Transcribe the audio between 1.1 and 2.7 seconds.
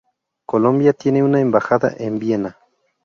una embajada en Viena.